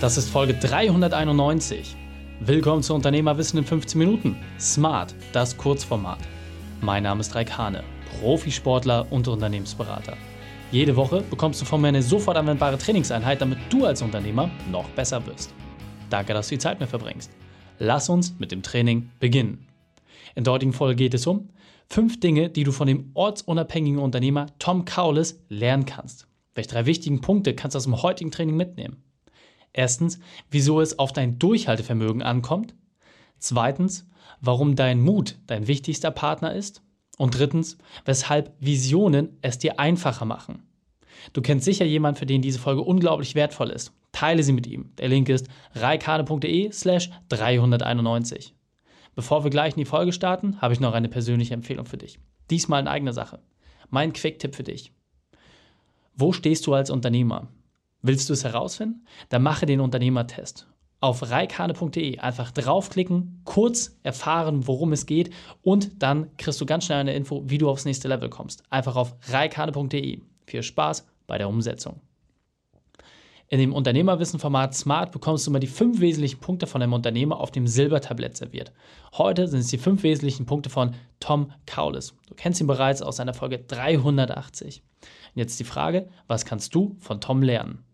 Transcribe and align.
Das 0.00 0.16
ist 0.16 0.28
Folge 0.30 0.54
391. 0.54 1.96
Willkommen 2.38 2.84
zu 2.84 2.94
Unternehmerwissen 2.94 3.58
in 3.58 3.64
15 3.64 3.98
Minuten. 3.98 4.36
Smart, 4.60 5.12
das 5.32 5.56
Kurzformat. 5.56 6.20
Mein 6.80 7.02
Name 7.02 7.20
ist 7.20 7.34
Raik 7.34 7.58
Hane, 7.58 7.82
Profisportler 8.20 9.10
und 9.10 9.26
Unternehmensberater. 9.26 10.16
Jede 10.70 10.94
Woche 10.94 11.22
bekommst 11.22 11.60
du 11.60 11.64
von 11.64 11.80
mir 11.80 11.88
eine 11.88 12.04
sofort 12.04 12.36
anwendbare 12.36 12.78
Trainingseinheit, 12.78 13.40
damit 13.40 13.58
du 13.70 13.86
als 13.86 14.00
Unternehmer 14.00 14.48
noch 14.70 14.88
besser 14.90 15.26
wirst. 15.26 15.52
Danke, 16.10 16.32
dass 16.32 16.46
du 16.46 16.54
die 16.54 16.60
Zeit 16.60 16.78
mir 16.78 16.86
verbringst. 16.86 17.32
Lass 17.80 18.08
uns 18.08 18.38
mit 18.38 18.52
dem 18.52 18.62
Training 18.62 19.10
beginnen. 19.18 19.66
In 20.36 20.44
der 20.44 20.52
heutigen 20.52 20.74
Folge 20.74 20.94
geht 20.94 21.14
es 21.14 21.26
um 21.26 21.48
fünf 21.88 22.20
Dinge, 22.20 22.50
die 22.50 22.62
du 22.62 22.70
von 22.70 22.86
dem 22.86 23.10
ortsunabhängigen 23.14 23.98
Unternehmer 23.98 24.46
Tom 24.60 24.84
Kaulis 24.84 25.42
lernen 25.48 25.86
kannst. 25.86 26.28
Welche 26.54 26.70
drei 26.70 26.86
wichtigen 26.86 27.20
Punkte 27.20 27.56
kannst 27.56 27.74
du 27.74 27.78
aus 27.78 27.84
dem 27.84 28.00
heutigen 28.00 28.30
Training 28.30 28.56
mitnehmen? 28.56 29.02
Erstens, 29.78 30.18
wieso 30.50 30.80
es 30.80 30.98
auf 30.98 31.12
dein 31.12 31.38
Durchhaltevermögen 31.38 32.20
ankommt. 32.20 32.74
Zweitens, 33.38 34.08
warum 34.40 34.74
dein 34.74 35.00
Mut 35.00 35.36
dein 35.46 35.68
wichtigster 35.68 36.10
Partner 36.10 36.52
ist. 36.52 36.82
Und 37.16 37.38
drittens, 37.38 37.78
weshalb 38.04 38.52
Visionen 38.58 39.38
es 39.40 39.56
dir 39.58 39.78
einfacher 39.78 40.24
machen. 40.24 40.64
Du 41.32 41.42
kennst 41.42 41.64
sicher 41.64 41.84
jemanden, 41.84 42.18
für 42.18 42.26
den 42.26 42.42
diese 42.42 42.58
Folge 42.58 42.82
unglaublich 42.82 43.36
wertvoll 43.36 43.70
ist. 43.70 43.92
Teile 44.10 44.42
sie 44.42 44.52
mit 44.52 44.66
ihm. 44.66 44.90
Der 44.98 45.06
Link 45.06 45.28
ist 45.28 45.46
reikane.de 45.76 46.72
slash 46.72 47.10
391. 47.28 48.56
Bevor 49.14 49.44
wir 49.44 49.50
gleich 49.52 49.74
in 49.74 49.80
die 49.80 49.84
Folge 49.84 50.12
starten, 50.12 50.60
habe 50.60 50.74
ich 50.74 50.80
noch 50.80 50.92
eine 50.92 51.08
persönliche 51.08 51.54
Empfehlung 51.54 51.86
für 51.86 51.98
dich. 51.98 52.18
Diesmal 52.50 52.80
in 52.80 52.88
eigener 52.88 53.12
Sache. 53.12 53.38
Mein 53.90 54.12
Quick-Tipp 54.12 54.56
für 54.56 54.64
dich. 54.64 54.90
Wo 56.16 56.32
stehst 56.32 56.66
du 56.66 56.74
als 56.74 56.90
Unternehmer? 56.90 57.46
Willst 58.02 58.28
du 58.28 58.32
es 58.32 58.44
herausfinden? 58.44 59.04
Dann 59.28 59.42
mache 59.42 59.66
den 59.66 59.80
Unternehmertest. 59.80 60.68
Auf 61.00 61.30
reikane.de 61.30 62.18
einfach 62.18 62.50
draufklicken, 62.50 63.40
kurz 63.44 63.98
erfahren, 64.02 64.66
worum 64.66 64.92
es 64.92 65.06
geht 65.06 65.30
und 65.62 66.02
dann 66.02 66.36
kriegst 66.36 66.60
du 66.60 66.66
ganz 66.66 66.84
schnell 66.86 66.98
eine 66.98 67.14
Info, 67.14 67.42
wie 67.46 67.58
du 67.58 67.68
aufs 67.68 67.84
nächste 67.84 68.08
Level 68.08 68.28
kommst. 68.28 68.62
Einfach 68.70 68.96
auf 68.96 69.14
reikane.de. 69.28 70.22
Viel 70.46 70.62
Spaß 70.62 71.06
bei 71.26 71.38
der 71.38 71.48
Umsetzung. 71.48 72.00
In 73.50 73.58
dem 73.58 73.72
Unternehmerwissen-Format 73.72 74.74
Smart 74.74 75.10
bekommst 75.10 75.46
du 75.46 75.50
immer 75.50 75.58
die 75.58 75.66
fünf 75.66 76.00
wesentlichen 76.00 76.38
Punkte 76.38 76.66
von 76.66 76.82
einem 76.82 76.92
Unternehmer 76.92 77.40
auf 77.40 77.50
dem 77.50 77.66
Silbertablett 77.66 78.36
serviert. 78.36 78.72
Heute 79.16 79.48
sind 79.48 79.60
es 79.60 79.68
die 79.68 79.78
fünf 79.78 80.02
wesentlichen 80.02 80.44
Punkte 80.44 80.68
von 80.68 80.94
Tom 81.18 81.50
Kaulis. 81.64 82.14
Du 82.28 82.34
kennst 82.34 82.60
ihn 82.60 82.66
bereits 82.66 83.00
aus 83.00 83.16
seiner 83.16 83.32
Folge 83.32 83.58
380. 83.58 84.82
Und 85.00 85.06
jetzt 85.34 85.58
die 85.58 85.64
Frage, 85.64 86.08
was 86.26 86.44
kannst 86.44 86.74
du 86.74 86.96
von 87.00 87.22
Tom 87.22 87.42
lernen? 87.42 87.84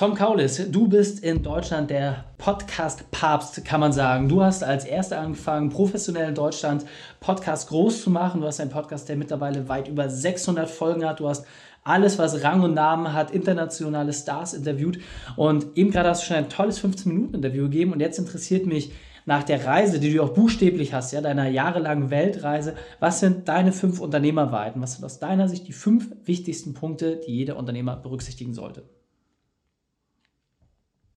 Tom 0.00 0.14
Kaulis, 0.14 0.56
du 0.70 0.88
bist 0.88 1.22
in 1.22 1.42
Deutschland 1.42 1.90
der 1.90 2.24
Podcast-Papst, 2.38 3.62
kann 3.66 3.80
man 3.80 3.92
sagen. 3.92 4.30
Du 4.30 4.42
hast 4.42 4.64
als 4.64 4.86
Erster 4.86 5.20
angefangen, 5.20 5.68
professionell 5.68 6.30
in 6.30 6.34
Deutschland 6.34 6.86
Podcast 7.20 7.68
groß 7.68 8.04
zu 8.04 8.08
machen. 8.08 8.40
Du 8.40 8.46
hast 8.46 8.60
einen 8.60 8.70
Podcast, 8.70 9.10
der 9.10 9.18
mittlerweile 9.18 9.68
weit 9.68 9.88
über 9.88 10.08
600 10.08 10.70
Folgen 10.70 11.04
hat. 11.04 11.20
Du 11.20 11.28
hast 11.28 11.44
alles, 11.84 12.18
was 12.18 12.42
Rang 12.42 12.62
und 12.62 12.72
Namen 12.72 13.12
hat, 13.12 13.30
internationale 13.30 14.14
Stars 14.14 14.54
interviewt. 14.54 15.00
Und 15.36 15.66
eben 15.76 15.90
gerade 15.90 16.08
hast 16.08 16.22
du 16.22 16.28
schon 16.28 16.36
ein 16.36 16.48
tolles 16.48 16.82
15-Minuten-Interview 16.82 17.64
gegeben. 17.64 17.92
Und 17.92 18.00
jetzt 18.00 18.18
interessiert 18.18 18.64
mich 18.64 18.92
nach 19.26 19.42
der 19.42 19.66
Reise, 19.66 20.00
die 20.00 20.14
du 20.14 20.22
auch 20.22 20.30
buchstäblich 20.30 20.94
hast, 20.94 21.12
ja, 21.12 21.20
deiner 21.20 21.50
jahrelangen 21.50 22.08
Weltreise, 22.08 22.74
was 23.00 23.20
sind 23.20 23.48
deine 23.48 23.70
fünf 23.70 24.00
Unternehmerweiten? 24.00 24.80
Was 24.80 24.94
sind 24.94 25.04
aus 25.04 25.18
deiner 25.18 25.46
Sicht 25.46 25.68
die 25.68 25.74
fünf 25.74 26.10
wichtigsten 26.24 26.72
Punkte, 26.72 27.20
die 27.26 27.36
jeder 27.36 27.58
Unternehmer 27.58 27.96
berücksichtigen 27.96 28.54
sollte? 28.54 28.84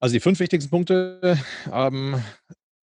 Also 0.04 0.16
die 0.16 0.20
fünf 0.20 0.42
wichtigsten 0.42 0.70
Punkte 0.70 1.40
ähm, 1.72 2.22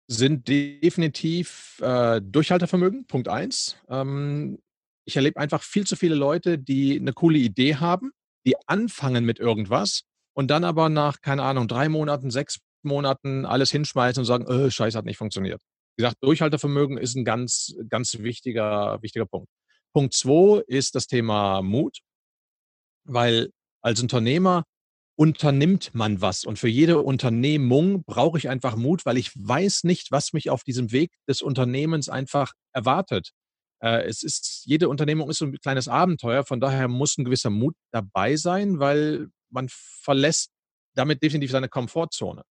sind 0.05 0.47
definitiv 0.47 1.79
äh, 1.81 2.21
Durchhaltevermögen, 2.21 3.07
Punkt 3.07 3.27
eins. 3.27 3.75
Ähm, 3.89 4.59
ich 5.03 5.15
erlebe 5.15 5.39
einfach 5.39 5.63
viel 5.63 5.87
zu 5.87 5.95
viele 5.95 6.13
Leute, 6.13 6.59
die 6.59 6.95
eine 6.95 7.13
coole 7.13 7.39
Idee 7.39 7.77
haben, 7.77 8.11
die 8.45 8.53
anfangen 8.67 9.25
mit 9.25 9.39
irgendwas 9.39 10.03
und 10.35 10.51
dann 10.51 10.63
aber 10.63 10.89
nach, 10.89 11.19
keine 11.21 11.41
Ahnung, 11.41 11.67
drei 11.67 11.89
Monaten, 11.89 12.29
sechs 12.29 12.59
Monaten 12.83 13.47
alles 13.47 13.71
hinschmeißen 13.71 14.21
und 14.21 14.25
sagen, 14.25 14.45
äh, 14.45 14.69
Scheiße, 14.69 14.95
hat 14.95 15.05
nicht 15.05 15.17
funktioniert. 15.17 15.59
Wie 15.97 16.03
gesagt, 16.03 16.17
Durchhaltevermögen 16.21 16.99
ist 16.99 17.15
ein 17.15 17.25
ganz, 17.25 17.73
ganz 17.89 18.19
wichtiger, 18.19 19.01
wichtiger 19.01 19.25
Punkt. 19.25 19.49
Punkt 19.91 20.13
zwei 20.13 20.61
ist 20.67 20.93
das 20.93 21.07
Thema 21.07 21.63
Mut, 21.63 21.97
weil 23.05 23.49
als 23.81 24.03
Unternehmer 24.03 24.65
unternimmt 25.17 25.95
man 25.95 26.21
was. 26.21 26.45
Und 26.45 26.59
für 26.59 26.67
jede 26.67 27.01
Unternehmung 27.01 28.03
brauche 28.03 28.37
ich 28.37 28.49
einfach 28.49 28.75
Mut, 28.75 29.05
weil 29.05 29.17
ich 29.17 29.31
weiß 29.35 29.83
nicht, 29.83 30.11
was 30.11 30.31
mich 30.31 30.49
auf 30.49 30.63
diesem 30.63 30.91
Weg 30.91 31.11
des 31.27 31.41
Unternehmens 31.41 32.07
einfach 32.07 32.53
erwartet. 32.71 33.31
Äh, 33.81 34.03
es 34.03 34.21
ist, 34.21 34.61
jede 34.65 34.89
Unternehmung 34.89 35.29
ist 35.29 35.41
ein 35.41 35.57
kleines 35.57 35.87
Abenteuer, 35.87 36.45
von 36.45 36.59
daher 36.59 36.87
muss 36.87 37.17
ein 37.17 37.25
gewisser 37.25 37.49
Mut 37.49 37.75
dabei 37.91 38.35
sein, 38.35 38.79
weil 38.79 39.29
man 39.49 39.67
verlässt 39.69 40.51
damit 40.93 41.23
definitiv 41.23 41.51
seine 41.51 41.69
Komfortzone. 41.69 42.43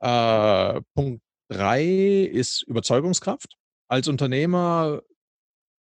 Äh, 0.00 0.80
Punkt 0.94 1.22
drei 1.48 1.84
ist 1.84 2.62
Überzeugungskraft. 2.62 3.56
Als 3.88 4.06
Unternehmer 4.06 5.02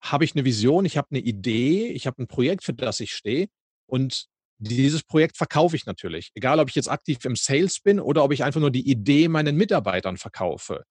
habe 0.01 0.25
ich 0.25 0.35
eine 0.35 0.45
Vision, 0.45 0.85
ich 0.85 0.97
habe 0.97 1.09
eine 1.11 1.21
Idee, 1.21 1.89
ich 1.89 2.07
habe 2.07 2.23
ein 2.23 2.27
Projekt, 2.27 2.65
für 2.65 2.73
das 2.73 2.99
ich 3.01 3.13
stehe. 3.13 3.49
Und 3.87 4.30
dieses 4.61 5.03
Projekt 5.03 5.37
verkaufe 5.37 5.75
ich 5.75 5.87
natürlich. 5.87 6.31
Egal, 6.35 6.61
ob 6.61 6.69
ich 6.69 6.75
jetzt 6.75 6.89
aktiv 6.89 7.25
im 7.25 7.35
Sales 7.35 7.81
bin 7.81 7.99
oder 7.99 8.23
ob 8.23 8.33
ich 8.33 8.45
einfach 8.45 8.61
nur 8.61 8.71
die 8.71 8.89
Idee 8.89 9.29
meinen 9.29 9.57
Mitarbeitern 9.57 10.19
verkaufe 10.19 10.85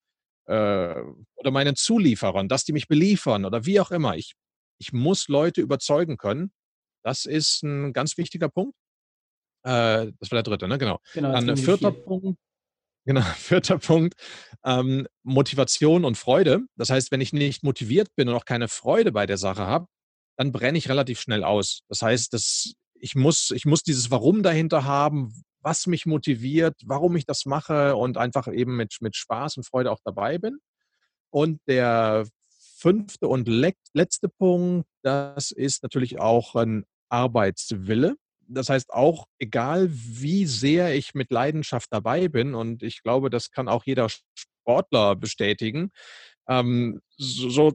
äh, 0.45 0.95
oder 1.35 1.51
meinen 1.51 1.75
Zulieferern, 1.75 2.47
dass 2.49 2.65
die 2.65 2.73
mich 2.73 2.87
beliefern 2.87 3.45
oder 3.45 3.65
wie 3.65 3.79
auch 3.79 3.91
immer. 3.91 4.17
Ich, 4.17 4.33
ich 4.79 4.91
muss 4.91 5.27
Leute 5.27 5.61
überzeugen 5.61 6.17
können. 6.17 6.51
Das 7.03 7.25
ist 7.25 7.63
ein 7.63 7.93
ganz 7.93 8.17
wichtiger 8.17 8.49
Punkt. 8.49 8.75
Äh, 9.63 10.11
das 10.19 10.31
war 10.31 10.37
der 10.37 10.43
dritte, 10.43 10.67
ne? 10.67 10.79
Genau. 10.79 10.99
genau 11.13 11.31
Dann 11.31 11.55
vierter 11.55 11.91
Punkt. 11.91 12.39
Genau, 13.05 13.21
vierter 13.37 13.77
Punkt, 13.77 14.15
ähm, 14.65 15.07
Motivation 15.23 16.05
und 16.05 16.17
Freude. 16.17 16.61
Das 16.75 16.89
heißt, 16.89 17.11
wenn 17.11 17.21
ich 17.21 17.33
nicht 17.33 17.63
motiviert 17.63 18.09
bin 18.15 18.29
und 18.29 18.35
auch 18.35 18.45
keine 18.45 18.67
Freude 18.67 19.11
bei 19.11 19.25
der 19.25 19.37
Sache 19.37 19.67
habe, 19.67 19.87
dann 20.37 20.51
brenne 20.51 20.77
ich 20.77 20.89
relativ 20.89 21.19
schnell 21.19 21.43
aus. 21.43 21.81
Das 21.89 22.01
heißt, 22.01 22.33
das 22.33 22.73
ich 22.99 23.15
muss, 23.15 23.51
ich 23.51 23.65
muss 23.65 23.83
dieses 23.83 24.11
Warum 24.11 24.43
dahinter 24.43 24.83
haben, 24.83 25.33
was 25.61 25.87
mich 25.87 26.05
motiviert, 26.05 26.75
warum 26.85 27.15
ich 27.15 27.25
das 27.25 27.45
mache 27.45 27.95
und 27.95 28.17
einfach 28.17 28.47
eben 28.47 28.77
mit, 28.77 28.97
mit 29.01 29.15
Spaß 29.15 29.57
und 29.57 29.65
Freude 29.65 29.91
auch 29.91 29.99
dabei 30.03 30.37
bin. 30.37 30.59
Und 31.31 31.59
der 31.67 32.25
fünfte 32.77 33.27
und 33.27 33.47
letzte 33.47 34.29
Punkt, 34.29 34.87
das 35.03 35.51
ist 35.51 35.83
natürlich 35.83 36.19
auch 36.19 36.55
ein 36.55 36.85
Arbeitswille. 37.09 38.15
Das 38.47 38.69
heißt 38.69 38.91
auch, 38.91 39.25
egal 39.37 39.89
wie 39.91 40.45
sehr 40.45 40.95
ich 40.95 41.13
mit 41.13 41.29
Leidenschaft 41.29 41.87
dabei 41.91 42.29
bin, 42.29 42.55
und 42.55 42.81
ich 42.81 43.03
glaube, 43.03 43.29
das 43.29 43.51
kann 43.51 43.67
auch 43.67 43.83
jeder 43.85 44.07
Sportler 44.33 45.15
bestätigen, 45.15 45.91
ähm, 46.47 47.01
so, 47.17 47.49
so 47.49 47.73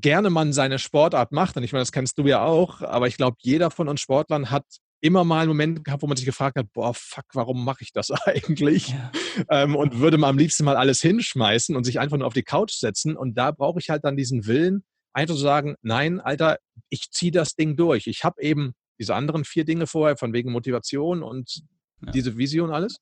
gerne 0.00 0.30
man 0.30 0.52
seine 0.52 0.78
Sportart 0.78 1.32
macht, 1.32 1.56
und 1.56 1.64
ich 1.64 1.72
meine, 1.72 1.82
das 1.82 1.92
kennst 1.92 2.18
du 2.18 2.26
ja 2.26 2.44
auch, 2.44 2.82
aber 2.82 3.08
ich 3.08 3.16
glaube, 3.16 3.36
jeder 3.40 3.70
von 3.70 3.88
uns 3.88 4.00
Sportlern 4.00 4.50
hat 4.50 4.64
immer 5.00 5.24
mal 5.24 5.40
einen 5.40 5.48
Moment 5.48 5.84
gehabt, 5.84 6.02
wo 6.02 6.06
man 6.06 6.16
sich 6.16 6.26
gefragt 6.26 6.56
hat, 6.56 6.72
boah, 6.72 6.92
fuck, 6.94 7.24
warum 7.32 7.64
mache 7.64 7.82
ich 7.82 7.92
das 7.92 8.10
eigentlich? 8.26 8.88
Ja. 8.88 9.12
Ähm, 9.48 9.76
und 9.76 10.00
würde 10.00 10.18
man 10.18 10.30
am 10.30 10.38
liebsten 10.38 10.64
mal 10.64 10.76
alles 10.76 11.00
hinschmeißen 11.00 11.76
und 11.76 11.84
sich 11.84 12.00
einfach 12.00 12.16
nur 12.16 12.26
auf 12.26 12.34
die 12.34 12.42
Couch 12.42 12.72
setzen. 12.72 13.16
Und 13.16 13.36
da 13.36 13.52
brauche 13.52 13.78
ich 13.78 13.90
halt 13.90 14.04
dann 14.04 14.16
diesen 14.16 14.46
Willen, 14.46 14.82
einfach 15.12 15.34
zu 15.34 15.40
sagen, 15.40 15.76
nein, 15.82 16.20
Alter, 16.20 16.58
ich 16.88 17.10
ziehe 17.10 17.32
das 17.32 17.54
Ding 17.54 17.76
durch. 17.76 18.06
Ich 18.06 18.24
habe 18.24 18.42
eben 18.42 18.72
diese 18.98 19.14
anderen 19.14 19.44
vier 19.44 19.64
Dinge 19.64 19.86
vorher, 19.86 20.16
von 20.16 20.32
wegen 20.32 20.50
Motivation 20.50 21.22
und 21.22 21.62
ja. 22.04 22.10
diese 22.10 22.36
Vision 22.36 22.72
alles. 22.72 22.98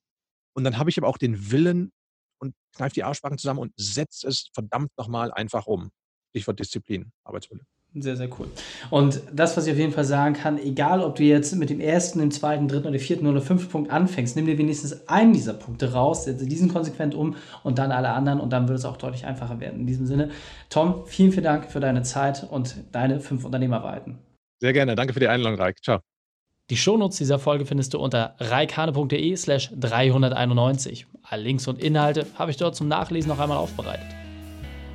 Und 0.54 0.64
dann 0.64 0.78
habe 0.78 0.90
ich 0.90 0.98
aber 0.98 1.08
auch 1.08 1.18
den 1.18 1.50
Willen 1.50 1.92
und 2.38 2.54
kneife 2.74 2.94
die 2.94 3.04
Arschbacken 3.04 3.38
zusammen 3.38 3.60
und 3.60 3.72
setze 3.76 4.28
es 4.28 4.50
verdammt 4.52 4.90
nochmal 4.98 5.32
einfach 5.32 5.66
um. 5.66 5.90
Stichwort 6.36 6.60
Disziplin, 6.60 7.12
Arbeitswille. 7.24 7.62
Sehr, 7.98 8.14
sehr 8.14 8.28
cool. 8.38 8.48
Und 8.90 9.22
das, 9.32 9.56
was 9.56 9.66
ich 9.66 9.72
auf 9.72 9.78
jeden 9.78 9.92
Fall 9.92 10.04
sagen 10.04 10.34
kann, 10.34 10.58
egal 10.58 11.00
ob 11.00 11.16
du 11.16 11.22
jetzt 11.22 11.56
mit 11.56 11.70
dem 11.70 11.80
ersten, 11.80 12.18
dem 12.18 12.30
zweiten, 12.30 12.68
dritten 12.68 12.86
oder 12.88 12.98
vierten 12.98 13.26
oder 13.26 13.40
fünften 13.40 13.70
Punkt 13.70 13.90
anfängst, 13.90 14.36
nimm 14.36 14.44
dir 14.44 14.58
wenigstens 14.58 15.08
einen 15.08 15.32
dieser 15.32 15.54
Punkte 15.54 15.94
raus, 15.94 16.24
setze 16.24 16.44
diesen 16.44 16.70
konsequent 16.70 17.14
um 17.14 17.36
und 17.62 17.78
dann 17.78 17.92
alle 17.92 18.10
anderen 18.10 18.38
und 18.38 18.52
dann 18.52 18.68
wird 18.68 18.78
es 18.78 18.84
auch 18.84 18.98
deutlich 18.98 19.24
einfacher 19.24 19.60
werden. 19.60 19.80
In 19.80 19.86
diesem 19.86 20.04
Sinne, 20.04 20.30
Tom, 20.68 21.06
vielen, 21.06 21.32
vielen 21.32 21.44
Dank 21.44 21.70
für 21.70 21.80
deine 21.80 22.02
Zeit 22.02 22.46
und 22.50 22.76
deine 22.92 23.20
fünf 23.20 23.46
Unternehmerweiten. 23.46 24.18
Sehr 24.60 24.74
gerne. 24.74 24.94
Danke 24.94 25.14
für 25.14 25.20
die 25.20 25.28
Einladung, 25.28 25.58
Reik. 25.58 25.82
Ciao. 25.82 26.00
Die 26.68 26.76
Shownotes 26.76 27.16
dieser 27.16 27.38
Folge 27.38 27.64
findest 27.64 27.94
du 27.94 27.98
unter 27.98 28.34
reikane.de 28.40 29.36
slash 29.36 29.70
391. 29.74 31.06
Alle 31.22 31.42
Links 31.42 31.66
und 31.66 31.78
Inhalte 31.78 32.26
habe 32.34 32.50
ich 32.50 32.58
dort 32.58 32.76
zum 32.76 32.88
Nachlesen 32.88 33.30
noch 33.30 33.38
einmal 33.38 33.56
aufbereitet. 33.56 34.15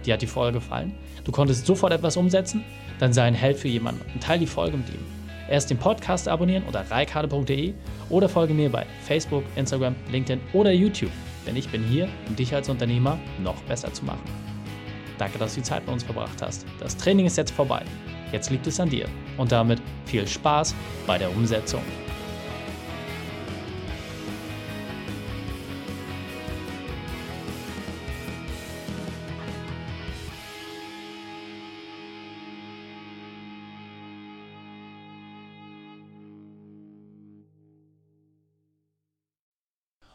Dir 0.05 0.13
hat 0.13 0.21
die 0.21 0.27
Folge 0.27 0.59
gefallen? 0.59 0.93
Du 1.23 1.31
konntest 1.31 1.65
sofort 1.65 1.93
etwas 1.93 2.17
umsetzen? 2.17 2.63
Dann 2.99 3.13
sei 3.13 3.23
ein 3.23 3.33
Held 3.33 3.57
für 3.57 3.67
jemanden 3.67 4.01
und 4.13 4.21
teile 4.21 4.39
die 4.39 4.47
Folge 4.47 4.77
mit 4.77 4.89
ihm. 4.89 5.05
Erst 5.49 5.69
den 5.69 5.77
Podcast 5.77 6.27
abonnieren 6.27 6.63
unter 6.63 6.89
reikade.de 6.89 7.73
oder 8.09 8.29
folge 8.29 8.53
mir 8.53 8.69
bei 8.69 8.85
Facebook, 9.03 9.43
Instagram, 9.55 9.95
LinkedIn 10.11 10.39
oder 10.53 10.71
YouTube, 10.71 11.11
denn 11.45 11.55
ich 11.55 11.69
bin 11.69 11.83
hier, 11.83 12.07
um 12.29 12.35
dich 12.35 12.53
als 12.55 12.69
Unternehmer 12.69 13.19
noch 13.43 13.61
besser 13.63 13.91
zu 13.91 14.05
machen. 14.05 14.23
Danke, 15.17 15.37
dass 15.37 15.53
du 15.53 15.59
die 15.59 15.65
Zeit 15.65 15.85
bei 15.85 15.91
uns 15.91 16.03
verbracht 16.03 16.41
hast. 16.41 16.65
Das 16.79 16.95
Training 16.97 17.25
ist 17.25 17.37
jetzt 17.37 17.51
vorbei. 17.51 17.83
Jetzt 18.31 18.49
liegt 18.49 18.65
es 18.65 18.79
an 18.79 18.89
dir. 18.89 19.05
Und 19.37 19.51
damit 19.51 19.81
viel 20.05 20.25
Spaß 20.25 20.73
bei 21.05 21.17
der 21.17 21.29
Umsetzung. 21.29 21.81